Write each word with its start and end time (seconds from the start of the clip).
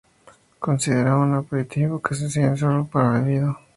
Es 0.31 0.57
considerado 0.57 1.21
un 1.21 1.35
aperitivo 1.35 2.01
que 2.01 2.15
se 2.15 2.27
sirve 2.27 2.57
solo, 2.57 2.87
para 2.87 3.17
ser 3.19 3.23
bebido. 3.23 3.59